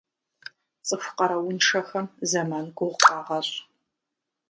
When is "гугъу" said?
2.77-2.99